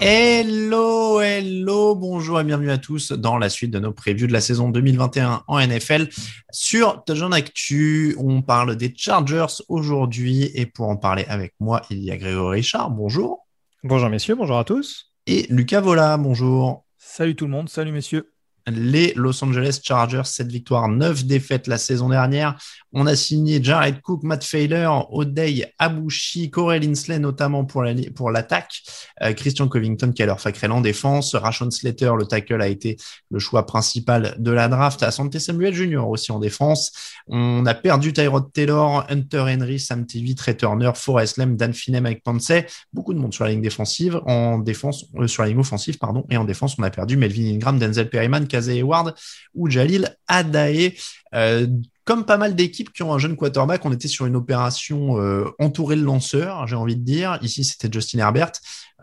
[0.00, 4.40] Hello, hello, bonjour et bienvenue à tous dans la suite de nos previews de la
[4.40, 6.08] saison 2021 en NFL.
[6.50, 11.98] Sur Touchdown Actu, on parle des Chargers aujourd'hui et pour en parler avec moi, il
[11.98, 13.46] y a Grégory Richard, bonjour.
[13.84, 15.12] Bonjour messieurs, bonjour à tous.
[15.26, 16.84] Et Lucas Vola, bonjour.
[16.96, 18.32] Salut tout le monde, salut messieurs.
[18.70, 22.58] Les Los Angeles Chargers, 7 victoires, 9 défaites la saison dernière.
[22.92, 28.30] On a signé Jared Cook, Matt Failer, Odey Abushi, Corey Linsley notamment pour la, pour
[28.30, 28.82] l'attaque,
[29.22, 32.96] euh, Christian Covington qui a leur sacré en défense, Rashon Slater, le tackle a été
[33.30, 36.08] le choix principal de la draft, Asante Samuel Jr.
[36.08, 36.92] aussi en défense.
[37.26, 42.00] On a perdu Tyrod Taylor, Hunter Henry, Sam TV, Trey Turner, Forrest Lem, Dan Finney,
[42.00, 45.58] Mike Pansey, beaucoup de monde sur la ligne défensive, en défense, euh, sur la ligne
[45.58, 49.14] offensive, pardon, et en défense, on a perdu Melvin Ingram, Denzel Perryman, Kazay Ward
[49.54, 50.94] ou Jalil Adae.
[51.34, 51.66] Euh,
[52.04, 55.44] comme pas mal d'équipes qui ont un jeune quarterback, on était sur une opération euh,
[55.58, 57.38] entourée de lanceurs, j'ai envie de dire.
[57.42, 58.52] Ici, c'était Justin Herbert,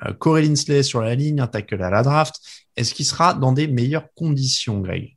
[0.03, 2.35] euh, Corey Linsley sur la ligne, un tackle à la draft.
[2.75, 5.15] Est-ce qu'il sera dans des meilleures conditions, Greg?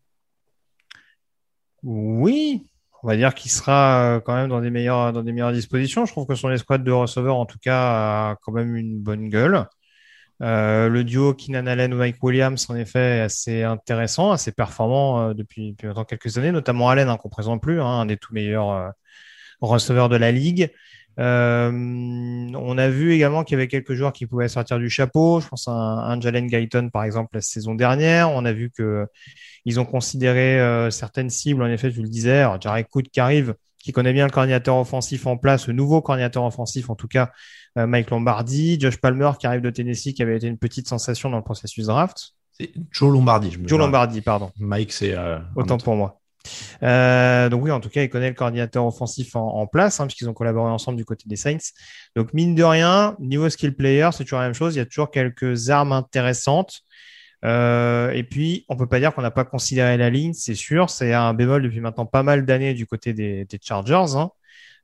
[1.82, 2.66] Oui,
[3.02, 6.04] on va dire qu'il sera euh, quand même dans des meilleures dans des meilleures dispositions.
[6.04, 9.30] Je trouve que son escouade de receveurs, en tout cas, a quand même une bonne
[9.30, 9.66] gueule.
[10.40, 15.34] Euh, le duo Keenan Allen Mike Williams, en effet, est assez intéressant, assez performant euh,
[15.34, 18.32] depuis, depuis maintenant quelques années, notamment Allen, hein, qu'on présente plus, hein, un des tout
[18.32, 18.88] meilleurs euh,
[19.60, 20.70] receveurs de la ligue.
[21.18, 25.40] Euh, on a vu également qu'il y avait quelques joueurs qui pouvaient sortir du chapeau.
[25.40, 28.30] Je pense à un, un Jalen Guyton, par exemple, la saison dernière.
[28.30, 29.06] On a vu que
[29.64, 31.62] ils ont considéré euh, certaines cibles.
[31.62, 35.26] En effet, je le disais, Jared Cook qui arrive, qui connaît bien le coordinateur offensif
[35.26, 37.30] en place, le nouveau coordinateur offensif en tout cas,
[37.86, 41.36] Mike Lombardi, Josh Palmer qui arrive de Tennessee, qui avait été une petite sensation dans
[41.36, 42.34] le processus draft.
[42.52, 43.50] C'est Joe Lombardi.
[43.52, 44.50] Je me Joe Lombardi, pardon.
[44.58, 46.20] Mike, c'est euh, autant pour moi.
[46.82, 50.06] Euh, donc oui, en tout cas, il connaît le coordinateur offensif en, en place, hein,
[50.06, 51.72] puisqu'ils ont collaboré ensemble du côté des Saints.
[52.16, 54.74] Donc mine de rien, niveau skill player, c'est toujours la même chose.
[54.74, 56.80] Il y a toujours quelques armes intéressantes.
[57.44, 60.90] Euh, et puis, on peut pas dire qu'on n'a pas considéré la ligne, c'est sûr.
[60.90, 64.16] C'est un bémol depuis maintenant pas mal d'années du côté des, des Chargers.
[64.16, 64.30] Hein.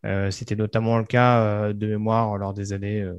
[0.04, 3.14] Euh, C'était notamment le cas euh, de mémoire lors des années euh,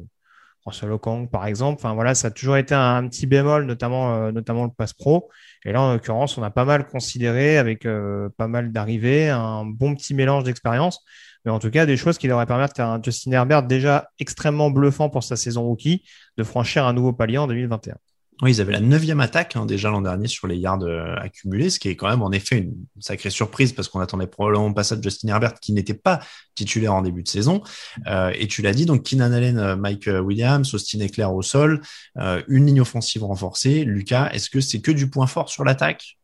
[0.66, 1.76] Russell Okong, par exemple.
[1.80, 5.30] Enfin voilà, ça a toujours été un, petit bémol, notamment euh, notamment le pass pro.
[5.64, 9.66] Et là, en l'occurrence, on a pas mal considéré avec euh, pas mal d'arrivées, un
[9.66, 11.04] bon petit mélange d'expérience.
[11.46, 15.10] Mais en tout cas, des choses qui devraient permettre à Justin Herbert déjà extrêmement bluffant
[15.10, 16.04] pour sa saison rookie
[16.38, 17.96] de franchir un nouveau palier en 2021.
[18.42, 21.70] Oui, ils avaient la neuvième attaque hein, déjà l'an dernier sur les yards euh, accumulés,
[21.70, 24.84] ce qui est quand même en effet une sacrée surprise parce qu'on attendait probablement pas
[24.84, 26.20] ça de Justin Herbert qui n'était pas
[26.54, 27.64] titulaire en début de saison.
[28.08, 31.82] Euh, et tu l'as dit, donc Keenan Allen, euh, Mike Williams, Austin Eckler au sol,
[32.48, 33.86] une ligne offensive renforcée.
[33.86, 36.18] Lucas, est-ce que c'est que du point fort sur l'attaque?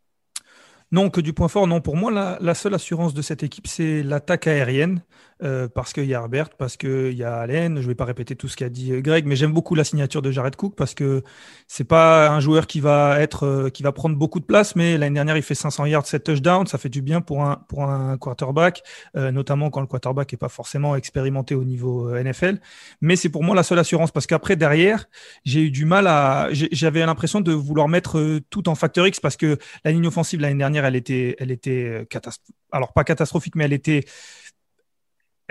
[0.92, 1.68] Non, que du point fort.
[1.68, 5.02] Non, pour moi, la, seule assurance de cette équipe, c'est l'attaque aérienne.
[5.44, 7.78] Euh, parce qu'il y a Herbert, parce qu'il y a Allen.
[7.78, 9.84] Je ne vais pas répéter tout ce qu'a dit euh, Greg, mais j'aime beaucoup la
[9.84, 11.24] signature de Jared Cook parce que
[11.68, 15.00] c'est pas un joueur qui va être, euh, qui va prendre beaucoup de place, mais
[15.00, 18.84] l'année dernière il fait 500 yards, 7 touchdowns, ça fait du bien pour un quarterback,
[19.16, 22.60] notamment quand le quarterback est pas forcément expérimenté au niveau NFL.
[23.02, 25.06] Mais c'est pour moi la seule assurance parce qu'après derrière,
[25.44, 29.38] j'ai eu du mal à, j'avais l'impression de vouloir mettre tout en facteur X parce
[29.38, 32.56] que la ligne offensive l'année dernière elle était, elle était catastrophique.
[32.72, 34.06] Alors pas catastrophique, mais elle était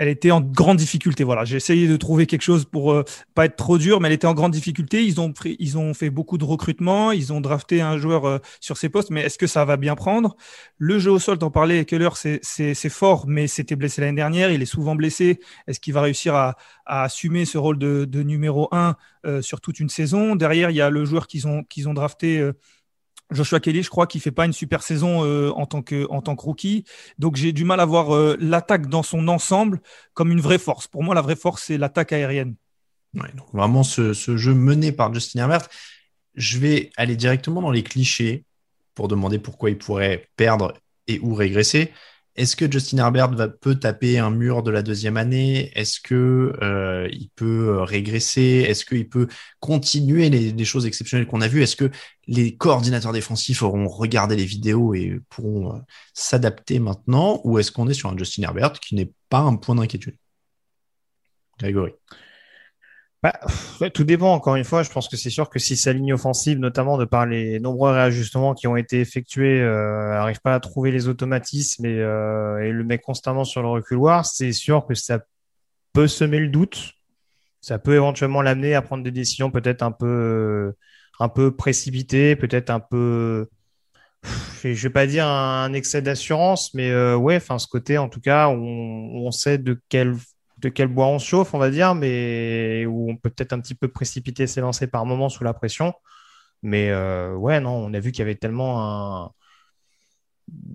[0.01, 1.23] elle était en grande difficulté.
[1.23, 3.03] Voilà, j'ai essayé de trouver quelque chose pour euh,
[3.35, 5.05] pas être trop dur, mais elle était en grande difficulté.
[5.05, 8.39] Ils ont pris, ils ont fait beaucoup de recrutements, ils ont drafté un joueur euh,
[8.61, 10.35] sur ses postes, mais est-ce que ça va bien prendre?
[10.79, 14.51] Le jeu au sol, t'en parlais, Keller, c'est fort, mais c'était blessé l'année dernière.
[14.51, 15.39] Il est souvent blessé.
[15.67, 16.57] Est-ce qu'il va réussir à,
[16.87, 18.95] assumer ce rôle de, numéro un
[19.27, 20.35] euh, sur toute une saison?
[20.35, 22.41] Derrière, il y a le joueur qu'ils ont qu'ils ont drafté.
[23.31, 26.35] Joshua Kelly, je crois qu'il fait pas une super saison euh, en tant que tant
[26.35, 26.83] que rookie.
[27.17, 29.81] Donc j'ai du mal à voir euh, l'attaque dans son ensemble
[30.13, 30.87] comme une vraie force.
[30.87, 32.55] Pour moi, la vraie force c'est l'attaque aérienne.
[33.13, 35.67] Ouais, donc vraiment ce, ce, jeu mené par Justin Herbert.
[36.35, 38.45] Je vais aller directement dans les clichés
[38.95, 40.73] pour demander pourquoi il pourrait perdre
[41.07, 41.91] et ou régresser.
[42.35, 45.71] Est-ce que Justin Herbert peut taper un mur de la deuxième année?
[45.75, 48.65] Est-ce que euh, peut euh, régresser?
[48.67, 49.27] Est-ce qu'il peut
[49.59, 51.61] continuer les, les choses exceptionnelles qu'on a vues?
[51.61, 51.91] Est-ce que
[52.27, 55.79] les coordinateurs défensifs auront regardé les vidéos et pourront euh,
[56.13, 57.41] s'adapter maintenant?
[57.43, 60.15] Ou est-ce qu'on est sur un Justin Herbert qui n'est pas un point d'inquiétude?
[61.59, 61.91] Grégory
[63.23, 63.39] bah,
[63.93, 64.81] tout dépend, encore une fois.
[64.83, 67.91] Je pense que c'est sûr que si sa ligne offensive, notamment de par les nombreux
[67.91, 72.71] réajustements qui ont été effectués, euh, n'arrive pas à trouver les automatismes et, euh, et,
[72.71, 75.19] le met constamment sur le reculoir, c'est sûr que ça
[75.93, 76.93] peut semer le doute.
[77.61, 80.73] Ça peut éventuellement l'amener à prendre des décisions peut-être un peu,
[81.19, 83.47] un peu précipitées, peut-être un peu,
[84.63, 88.21] je vais pas dire un excès d'assurance, mais euh, ouais, enfin ce côté, en tout
[88.21, 90.15] cas, on, on sait de quelle
[90.61, 93.75] de quel bois on chauffe, on va dire, mais où on peut peut-être un petit
[93.75, 95.93] peu précipiter ses par moment sous la pression.
[96.63, 99.31] Mais euh, ouais, non, on a vu qu'il y avait tellement un.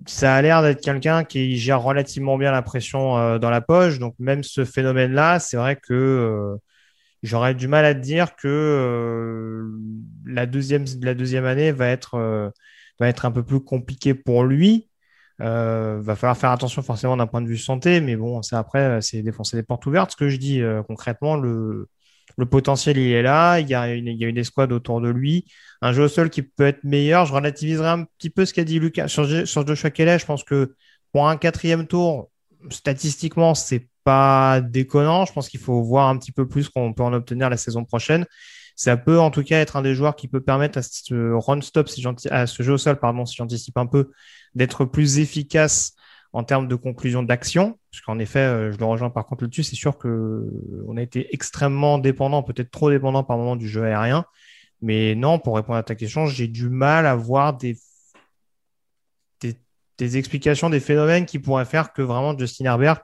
[0.07, 3.99] Ça a l'air d'être quelqu'un qui gère relativement bien la pression euh, dans la poche.
[3.99, 6.57] Donc, même ce phénomène-là, c'est vrai que euh,
[7.23, 9.69] j'aurais du mal à te dire que
[10.25, 12.51] la, deuxième, la deuxième année va être,
[12.99, 14.86] va être un peu plus compliquée pour lui.
[15.39, 18.79] Euh, va falloir faire attention forcément d'un point de vue santé, mais bon, c'est après,
[18.79, 20.11] euh, c'est défoncer des portes ouvertes.
[20.11, 21.89] Ce que je dis euh, concrètement, le,
[22.37, 23.59] le potentiel il est là.
[23.59, 25.45] Il y a une, il y a une escouade autour de lui.
[25.81, 27.25] Un jeu au sol qui peut être meilleur.
[27.25, 30.17] Je relativiserai un petit peu ce qu'a dit Lucas sur, sur Joshua Kelly.
[30.17, 30.75] Je pense que
[31.11, 32.31] pour un quatrième tour,
[32.69, 35.25] statistiquement, c'est pas déconnant.
[35.25, 37.83] Je pense qu'il faut voir un petit peu plus qu'on peut en obtenir la saison
[37.85, 38.25] prochaine.
[38.77, 41.61] Ça peut en tout cas être un des joueurs qui peut permettre à ce run
[41.61, 44.11] stop, si à ce jeu au sol, pardon, si j'anticipe un peu,
[44.53, 45.95] d'être plus efficace
[46.31, 47.79] en termes de conclusion d'action.
[47.91, 50.47] Parce qu'en effet, euh, je le rejoins par contre là-dessus, c'est sûr que
[50.87, 54.25] on a été extrêmement dépendant, peut-être trop dépendant par moment du jeu aérien.
[54.81, 57.77] Mais non, pour répondre à ta question, j'ai du mal à voir des,
[59.41, 59.55] des,
[59.97, 63.01] des, explications, des phénomènes qui pourraient faire que vraiment Justin Herbert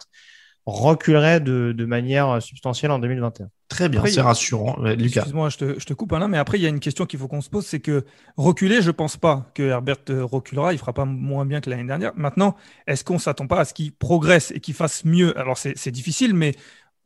[0.68, 3.50] reculerait de, de manière substantielle en 2021.
[3.74, 4.78] Très bien, c'est rassurant.
[4.80, 5.22] Lucas.
[5.22, 7.20] Excuse-moi, je te, je te coupe là, mais après, il y a une question qu'il
[7.20, 8.06] faut qu'on se pose, c'est que
[8.38, 11.84] reculer, je pense pas que Herbert euh, reculera, il fera pas moins bien que l'année
[11.84, 12.12] dernière.
[12.16, 12.56] Maintenant,
[12.86, 15.36] est-ce qu'on s'attend pas à ce qu'il progresse et qu'il fasse mieux?
[15.40, 16.54] Alors, c'est difficile, mais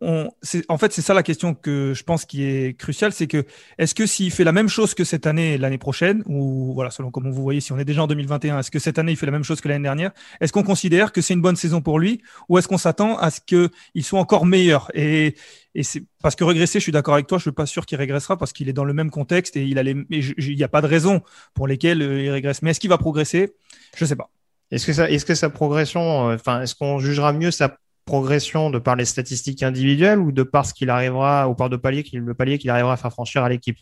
[0.02, 3.46] en fait, c'est ça la question que je pense qui est cruciale, c'est que
[3.80, 7.10] est-ce que s'il fait la même chose que cette année, l'année prochaine, ou voilà, selon
[7.10, 9.26] comment vous voyez, si on est déjà en 2021, est-ce que cette année il fait
[9.26, 11.98] la même chose que l'année dernière Est-ce qu'on considère que c'est une bonne saison pour
[11.98, 14.92] lui, ou est-ce qu'on s'attend à ce qu'il soit encore meilleur?
[14.94, 15.36] Et,
[15.82, 18.36] c'est parce que régresser, je suis d'accord avec toi, je suis pas sûr qu'il régressera
[18.36, 19.78] parce qu'il est dans le même contexte et il
[20.10, 21.22] il n'y a pas de raison
[21.54, 22.64] pour lesquelles euh, il régresse.
[22.64, 23.54] Mais est-ce qu'il va progresser?
[23.96, 24.32] Je sais pas.
[24.72, 28.72] Est-ce que ça, est-ce que sa progression, euh, enfin, est-ce qu'on jugera mieux sa progression
[28.72, 32.04] de par les statistiques individuelles ou de par ce qu'il arrivera, ou par de palier,
[32.14, 33.78] le palier qu'il arrivera à faire franchir à l'équipe?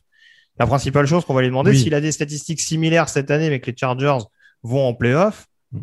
[0.60, 1.80] La principale chose qu'on va lui demander, oui.
[1.80, 4.20] s'il a des statistiques similaires cette année, mais que les Chargers
[4.64, 5.80] vont en playoff, mmh.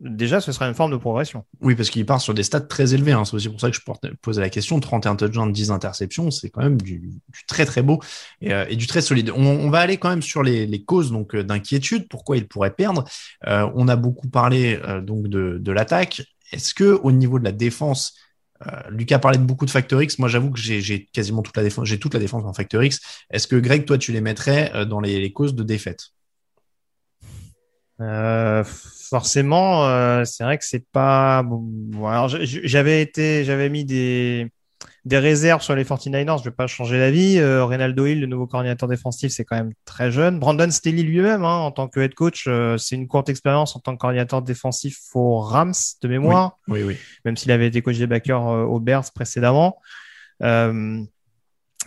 [0.00, 1.44] déjà, ce sera une forme de progression.
[1.60, 3.12] Oui, parce qu'il part sur des stats très élevés.
[3.12, 3.24] Hein.
[3.24, 3.82] C'est aussi pour ça que je
[4.20, 4.78] posais la question.
[4.80, 8.00] 31 touchdowns, 10 interceptions, c'est quand même du, du, très très beau
[8.40, 9.30] et, euh, et du très solide.
[9.30, 12.48] On, on, va aller quand même sur les, les causes donc euh, d'inquiétude, pourquoi il
[12.48, 13.04] pourrait perdre?
[13.46, 16.22] Euh, on a beaucoup parlé euh, donc de, de l'attaque.
[16.52, 18.14] Est-ce que au niveau de la défense,
[18.66, 20.18] euh, Lucas parlait de beaucoup de Factor X.
[20.18, 21.86] Moi, j'avoue que j'ai quasiment toute la défense.
[21.86, 23.00] J'ai toute la défense en Factor X.
[23.30, 26.08] Est-ce que Greg, toi, tu les mettrais euh, dans les, causes de défaite?
[28.00, 31.44] Euh, Forcément, c'est vrai que c'est pas.
[31.44, 34.50] Bon, alors, j'avais été, j'avais mis des
[35.06, 37.38] des réserves sur les 49ers, je vais pas changer d'avis.
[37.38, 40.40] Euh, Reynaldo Hill, le nouveau coordinateur défensif, c'est quand même très jeune.
[40.40, 43.78] Brandon Staley lui-même, hein, en tant que head coach, euh, c'est une courte expérience en
[43.78, 46.58] tant que coordinateur défensif aux Rams de mémoire.
[46.66, 46.86] Oui, oui.
[46.88, 46.96] oui.
[47.24, 49.78] Même s'il avait été coach des backers euh, aux Bears précédemment.
[50.42, 51.00] Euh,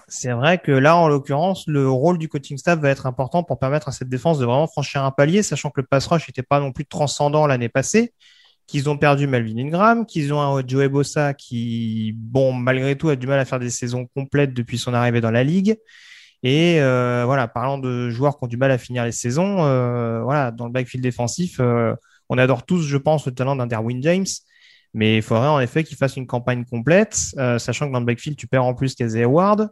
[0.08, 3.60] c'est vrai que là, en l'occurrence, le rôle du coaching staff va être important pour
[3.60, 6.42] permettre à cette défense de vraiment franchir un palier, sachant que le pass rush n'était
[6.42, 8.14] pas non plus transcendant l'année passée
[8.70, 13.16] qu'ils ont perdu Melvin Ingram, qu'ils ont un Joey Bossa qui, bon, malgré tout, a
[13.16, 15.76] du mal à faire des saisons complètes depuis son arrivée dans la ligue.
[16.44, 20.22] Et euh, voilà, parlant de joueurs qui ont du mal à finir les saisons, euh,
[20.22, 21.96] voilà, dans le backfield défensif, euh,
[22.30, 24.28] on adore tous, je pense, le talent d'un Derwin James.
[24.94, 27.16] Mais il faudrait en effet qu'il fasse une campagne complète,
[27.58, 29.70] sachant que dans le backfield, tu perds en plus Casey Ward.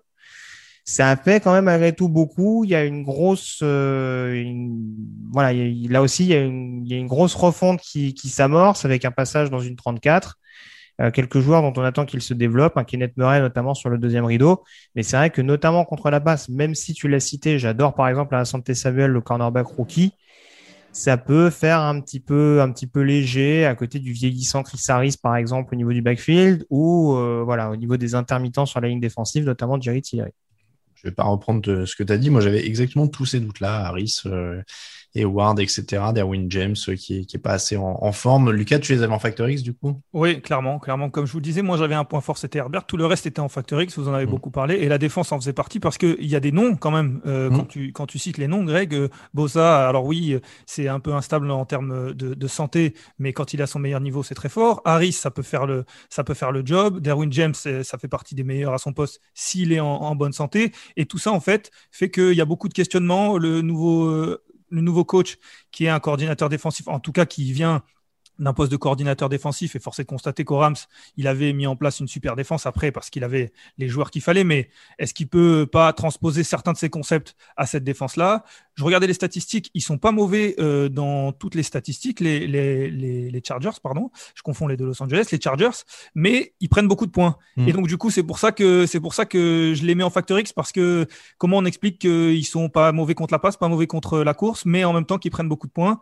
[0.89, 2.63] Ça a fait quand même malgré tout beaucoup.
[2.63, 8.13] Il y a une grosse, voilà, là aussi il y, a une, grosse refonte qui,
[8.13, 10.37] qui s'amorce avec un passage dans une 34.
[11.01, 13.97] Euh, quelques joueurs dont on attend qu'ils se développent, un Kenneth Murray notamment sur le
[13.97, 14.63] deuxième rideau.
[14.95, 18.07] Mais c'est vrai que notamment contre la passe, même si tu l'as cité, j'adore par
[18.07, 20.13] exemple la Santé Samuel, le cornerback rookie,
[20.93, 24.81] ça peut faire un petit peu un petit peu léger à côté du vieillissant Chris
[24.87, 28.79] Harris par exemple au niveau du backfield ou euh, voilà au niveau des intermittents sur
[28.79, 30.31] la ligne défensive, notamment Jerry Tillery.
[30.97, 32.29] Je vais pas reprendre ce que tu as dit.
[32.29, 33.85] Moi, j'avais exactement tous ces doutes-là.
[33.85, 34.61] Harris, euh,
[35.15, 35.83] et Ward, etc.
[36.13, 38.51] Derwin James euh, qui, qui est pas assez en, forme.
[38.51, 39.99] Lucas, tu les avais en Factor X du coup?
[40.13, 41.09] Oui, clairement, clairement.
[41.09, 42.85] Comme je vous le disais, moi j'avais un point fort, c'était Herbert.
[42.85, 43.97] Tout le reste était en Factor X.
[43.97, 44.29] Vous en avez mm.
[44.29, 46.91] beaucoup parlé et la défense en faisait partie parce qu'il y a des noms quand
[46.91, 47.21] même.
[47.25, 47.67] Euh, quand, mm.
[47.67, 49.87] tu, quand tu cites les noms, Greg euh, Bosa.
[49.87, 53.79] Alors oui, c'est un peu instable en termes de, santé, mais quand il a son
[53.79, 54.81] meilleur niveau, c'est très fort.
[54.85, 56.99] Harris, ça peut faire le, ça peut faire le job.
[57.01, 60.31] Derwin James, ça fait partie des meilleurs à son poste s'il est en, en, bonne
[60.31, 60.71] santé.
[60.95, 63.37] Et tout ça en fait fait qu'il y a beaucoup de questionnements.
[63.37, 64.37] Le nouveau
[64.69, 65.37] le nouveau coach
[65.71, 67.83] qui est un coordinateur défensif, en tout cas qui vient
[68.39, 70.75] d'un poste de coordinateur défensif et forcé de constater qu'au Rams,
[71.15, 74.21] il avait mis en place une super défense après parce qu'il avait les joueurs qu'il
[74.21, 74.43] fallait.
[74.43, 78.43] Mais est-ce qu'il peut pas transposer certains de ses concepts à cette défense-là?
[78.75, 82.89] Je regardais les statistiques, ils sont pas mauvais euh, dans toutes les statistiques, les, les,
[82.91, 84.11] les, Chargers, pardon.
[84.35, 87.37] Je confonds les de Los Angeles, les Chargers, mais ils prennent beaucoup de points.
[87.55, 87.67] Hmm.
[87.67, 90.03] Et donc du coup, c'est pour ça que c'est pour ça que je les mets
[90.03, 93.57] en Factor X parce que comment on explique qu'ils sont pas mauvais contre la passe,
[93.57, 95.99] pas mauvais contre la course, mais en même temps qu'ils prennent beaucoup de points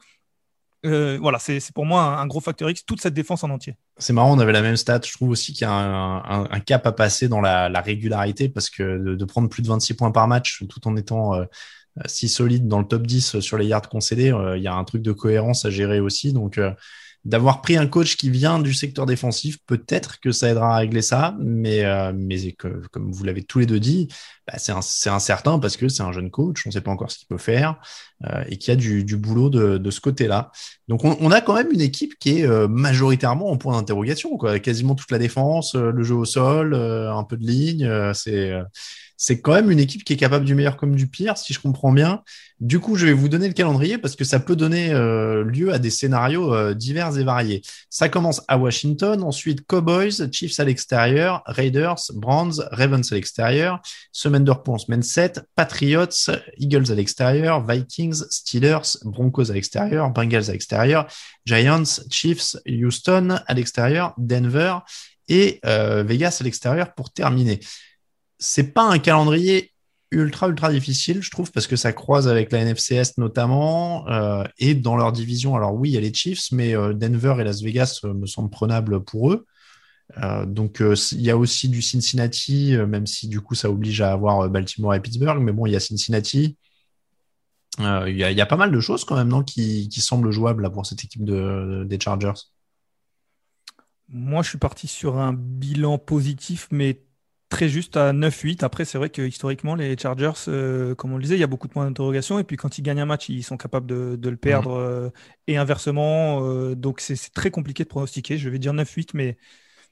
[0.85, 3.75] euh, voilà, c'est pour moi un, gros facteur X, toute cette défense en entier.
[3.97, 5.01] C'est marrant, on avait la même stat.
[5.05, 9.15] Je trouve aussi qu'il y a un, cap à passer dans la, régularité parce que
[9.15, 11.45] de, prendre plus de 26 points par match tout en étant euh,
[12.05, 14.83] si solide dans le top 10 sur les yards concédés, euh, il y a un
[14.83, 16.33] truc de cohérence à gérer aussi.
[16.33, 16.59] Donc,
[17.25, 21.01] d'avoir pris un coach qui vient du secteur défensif, peut-être que ça aidera à régler
[21.01, 24.07] ça, mais, euh, mais comme vous l'avez tous les deux dit,
[24.47, 27.17] bah, c'est incertain parce que c'est un jeune coach, on ne sait pas encore ce
[27.17, 27.79] qu'il peut faire
[28.25, 30.51] euh, et qu'il y a du, du boulot de, de ce côté-là.
[30.87, 34.37] Donc on, on, a quand même une équipe qui est euh, majoritairement en point d'interrogation,
[34.37, 38.53] quasiment toute la défense, le jeu au sol, un peu de ligne, c'est
[39.17, 41.59] c'est quand même une équipe qui est capable du meilleur comme du pire, si je
[41.59, 42.21] comprends bien.
[42.59, 45.73] Du coup, je vais vous donner le calendrier parce que ça peut donner euh, lieu
[45.73, 47.61] à des scénarios euh, divers et variés.
[47.89, 53.81] Ça commence à Washington, ensuite Cowboys, Chiefs à l'extérieur, Raiders, Browns, Ravens à l'extérieur,
[54.11, 60.49] semaine de repos semaine 7, Patriots, Eagles à l'extérieur, Vikings, Steelers, Broncos à l'extérieur, Bengals
[60.49, 61.07] à l'extérieur,
[61.45, 64.77] Giants, Chiefs, Houston à l'extérieur, Denver
[65.27, 67.59] et euh, Vegas à l'extérieur pour terminer
[68.45, 69.71] c'est pas un calendrier
[70.11, 74.75] ultra ultra difficile, je trouve, parce que ça croise avec la NFCS notamment euh, et
[74.75, 75.55] dans leur division.
[75.55, 78.25] Alors oui, il y a les Chiefs, mais euh, Denver et Las Vegas euh, me
[78.25, 79.45] semblent prenables pour eux.
[80.45, 84.47] donc il y a aussi du Cincinnati, même si du coup ça oblige à avoir
[84.49, 86.57] Baltimore et Pittsburgh, mais bon, il y a Cincinnati.
[87.79, 91.25] Il y, a pas mal de choses quand même qui, semblent jouables pour cette équipe
[91.25, 92.39] des Chargers.
[94.07, 97.04] Moi, je suis parti sur un bilan positif, mais
[97.49, 98.63] très juste à 9-8.
[98.63, 101.47] Après, c'est vrai que historiquement, les Chargers, euh, comme on le disait, il y a
[101.47, 102.39] beaucoup de points d'interrogation.
[102.39, 104.79] Et puis quand ils gagnent un match, ils sont capables de, le perdre mhm.
[104.79, 105.09] euh,
[105.47, 106.45] et inversement.
[106.47, 108.37] Euh, donc c'est très compliqué de pronostiquer.
[108.37, 109.37] Je vais dire 9-8, mais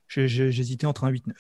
[0.08, 1.32] j'hésitais entre un 8-9.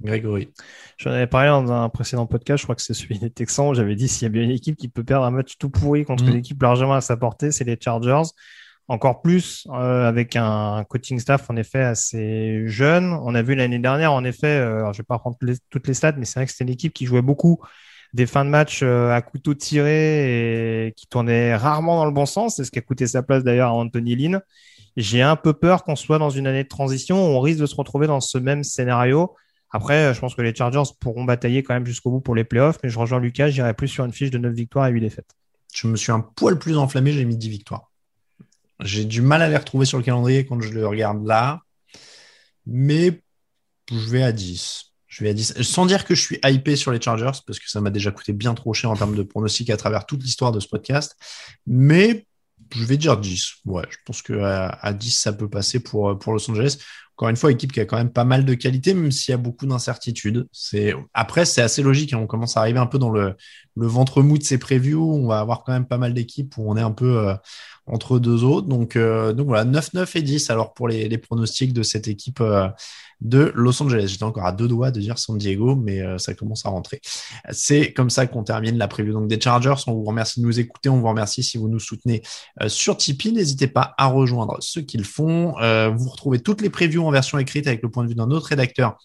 [0.00, 0.48] Grégory.
[0.96, 3.74] J'en avais parlé dans un précédent podcast, je crois que c'est celui des Texans.
[3.74, 6.04] J'avais dit s'il y a bien une équipe qui peut perdre un match tout pourri
[6.04, 6.30] contre mhm.
[6.30, 8.30] une équipe largement à sa portée, c'est les Chargers
[8.88, 13.12] encore plus euh, avec un coaching staff en effet assez jeune.
[13.22, 15.36] On a vu l'année dernière, en effet, euh, alors je vais pas prendre
[15.70, 17.60] toutes les stats, mais c'est vrai que c'était une équipe qui jouait beaucoup
[18.14, 22.24] des fins de match euh, à couteau tiré et qui tournait rarement dans le bon
[22.24, 22.56] sens.
[22.56, 24.40] C'est ce qui a coûté sa place d'ailleurs à Anthony Lynn.
[24.96, 27.66] J'ai un peu peur qu'on soit dans une année de transition où on risque de
[27.66, 29.36] se retrouver dans ce même scénario.
[29.70, 32.78] Après, je pense que les Chargers pourront batailler quand même jusqu'au bout pour les playoffs,
[32.82, 35.36] mais je rejoins Lucas, j'irai plus sur une fiche de 9 victoires et 8 défaites.
[35.74, 37.87] Je me suis un poil plus enflammé, j'ai mis 10 victoires.
[38.80, 41.62] J'ai du mal à les retrouver sur le calendrier quand je le regarde là.
[42.66, 43.22] Mais
[43.90, 44.92] je vais à 10.
[45.06, 45.62] Je vais à 10.
[45.62, 48.32] Sans dire que je suis hypé sur les Chargers, parce que ça m'a déjà coûté
[48.32, 51.16] bien trop cher en termes de pronostic à travers toute l'histoire de ce podcast.
[51.66, 52.27] Mais
[52.74, 53.56] je vais dire 10.
[53.66, 56.78] Ouais, je pense qu'à à 10, ça peut passer pour, pour Los Angeles.
[57.16, 59.34] encore une fois, équipe qui a quand même pas mal de qualité, même s'il y
[59.34, 60.48] a beaucoup d'incertitudes.
[60.52, 62.12] C'est après, c'est assez logique.
[62.12, 62.18] Hein.
[62.18, 63.34] On commence à arriver un peu dans le,
[63.76, 65.12] le ventre mou de ces previews.
[65.14, 67.34] On va avoir quand même pas mal d'équipes où on est un peu euh,
[67.86, 68.68] entre deux autres.
[68.68, 72.08] Donc, euh, donc voilà, 9, 9 et 10 alors pour les, les pronostics de cette
[72.08, 72.68] équipe euh,
[73.20, 74.06] de Los Angeles.
[74.08, 77.00] J'étais encore à deux doigts de dire San Diego, mais euh, ça commence à rentrer.
[77.50, 79.74] C'est comme ça qu'on termine la preview donc des Chargers.
[79.86, 80.88] On vous remercie de nous écouter.
[80.88, 82.22] On vous remercie si vous nous soutenez
[82.62, 83.32] euh, sur Tipeee.
[83.32, 85.58] N'hésitez pas à rejoindre ceux qui le font.
[85.60, 88.30] Euh, vous retrouvez toutes les previews en version écrite avec le point de vue d'un
[88.30, 88.98] autre rédacteur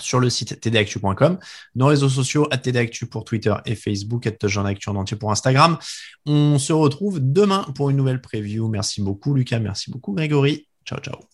[0.00, 1.38] sur le site tdactu.com,
[1.76, 4.32] nos réseaux sociaux à tdactu pour Twitter et Facebook, at
[4.66, 5.78] Actu en entier pour Instagram.
[6.26, 8.68] On se retrouve demain pour une nouvelle preview.
[8.68, 10.66] Merci beaucoup Lucas, merci beaucoup Grégory.
[10.84, 11.33] Ciao ciao.